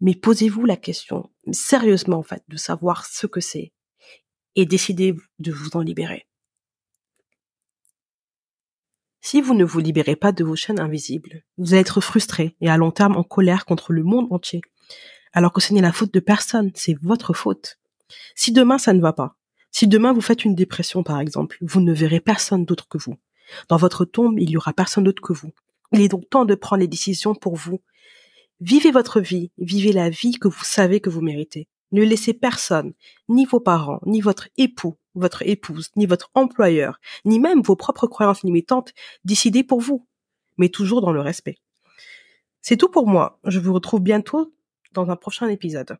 Mais 0.00 0.16
posez-vous 0.16 0.64
la 0.64 0.76
question, 0.76 1.30
sérieusement, 1.52 2.18
en 2.18 2.24
fait, 2.24 2.42
de 2.48 2.56
savoir 2.56 3.06
ce 3.06 3.28
que 3.28 3.38
c'est 3.38 3.72
et 4.56 4.66
décidez 4.66 5.14
de 5.38 5.52
vous 5.52 5.76
en 5.76 5.82
libérer. 5.82 6.26
Si 9.20 9.40
vous 9.40 9.54
ne 9.54 9.64
vous 9.64 9.78
libérez 9.78 10.16
pas 10.16 10.32
de 10.32 10.42
vos 10.42 10.56
chaînes 10.56 10.80
invisibles, 10.80 11.44
vous 11.58 11.74
allez 11.74 11.82
être 11.82 12.00
frustré 12.00 12.56
et 12.60 12.68
à 12.68 12.76
long 12.76 12.90
terme 12.90 13.16
en 13.16 13.22
colère 13.22 13.66
contre 13.66 13.92
le 13.92 14.02
monde 14.02 14.26
entier. 14.32 14.62
Alors 15.32 15.52
que 15.52 15.60
ce 15.60 15.72
n'est 15.72 15.80
la 15.80 15.92
faute 15.92 16.12
de 16.12 16.18
personne, 16.18 16.72
c'est 16.74 16.98
votre 17.02 17.34
faute. 17.34 17.78
Si 18.34 18.50
demain 18.50 18.78
ça 18.78 18.94
ne 18.94 19.00
va 19.00 19.12
pas, 19.12 19.36
si 19.78 19.86
demain 19.86 20.14
vous 20.14 20.22
faites 20.22 20.46
une 20.46 20.54
dépression 20.54 21.02
par 21.02 21.20
exemple, 21.20 21.58
vous 21.60 21.82
ne 21.82 21.92
verrez 21.92 22.20
personne 22.20 22.64
d'autre 22.64 22.88
que 22.88 22.96
vous. 22.96 23.18
Dans 23.68 23.76
votre 23.76 24.06
tombe, 24.06 24.40
il 24.40 24.48
y 24.48 24.56
aura 24.56 24.72
personne 24.72 25.04
d'autre 25.04 25.20
que 25.20 25.34
vous. 25.34 25.52
Il 25.92 26.00
est 26.00 26.08
donc 26.08 26.30
temps 26.30 26.46
de 26.46 26.54
prendre 26.54 26.80
les 26.80 26.88
décisions 26.88 27.34
pour 27.34 27.56
vous. 27.56 27.82
Vivez 28.58 28.90
votre 28.90 29.20
vie, 29.20 29.50
vivez 29.58 29.92
la 29.92 30.08
vie 30.08 30.38
que 30.38 30.48
vous 30.48 30.64
savez 30.64 31.00
que 31.00 31.10
vous 31.10 31.20
méritez. 31.20 31.68
Ne 31.92 32.02
laissez 32.04 32.32
personne, 32.32 32.94
ni 33.28 33.44
vos 33.44 33.60
parents, 33.60 34.00
ni 34.06 34.22
votre 34.22 34.48
époux, 34.56 34.96
votre 35.14 35.42
épouse, 35.42 35.90
ni 35.94 36.06
votre 36.06 36.30
employeur, 36.32 36.98
ni 37.26 37.38
même 37.38 37.60
vos 37.60 37.76
propres 37.76 38.06
croyances 38.06 38.44
limitantes 38.44 38.94
décider 39.26 39.62
pour 39.62 39.82
vous, 39.82 40.06
mais 40.56 40.70
toujours 40.70 41.02
dans 41.02 41.12
le 41.12 41.20
respect. 41.20 41.58
C'est 42.62 42.78
tout 42.78 42.88
pour 42.88 43.06
moi. 43.06 43.40
Je 43.44 43.58
vous 43.58 43.74
retrouve 43.74 44.00
bientôt 44.00 44.54
dans 44.92 45.10
un 45.10 45.16
prochain 45.16 45.48
épisode. 45.48 45.98